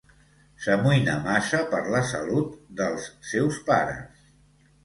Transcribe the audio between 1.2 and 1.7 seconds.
massa